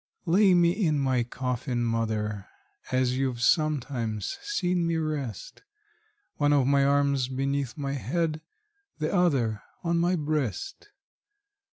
Lay 0.25 0.55
me 0.55 0.71
in 0.71 0.97
my 0.97 1.21
coffin, 1.21 1.83
mother, 1.83 2.47
as 2.91 3.17
you've 3.17 3.39
sometimes 3.39 4.39
seen 4.41 4.87
me 4.87 4.95
rest: 4.97 5.61
One 6.37 6.53
of 6.53 6.65
my 6.65 6.83
arms 6.83 7.27
beneath 7.27 7.77
my 7.77 7.93
head, 7.93 8.41
the 8.97 9.13
other 9.13 9.61
on 9.83 9.99
my 9.99 10.15
breast. 10.15 10.89